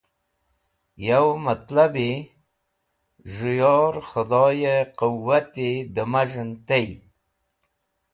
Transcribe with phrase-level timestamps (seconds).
[1.07, 2.09] Yo matlabi,
[3.33, 6.87] z̃hũ yor “Khedhoyẽ” qẽwati dẽ maz̃hẽn tey.